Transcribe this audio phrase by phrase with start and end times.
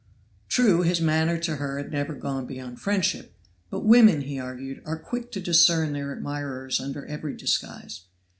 [0.49, 3.35] True, his manner to her had never gone beyond friendship,
[3.69, 8.05] but women, he argued, are quick to discern their admirers under every disguise.